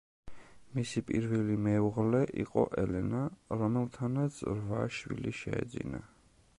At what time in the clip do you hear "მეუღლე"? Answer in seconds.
1.65-2.21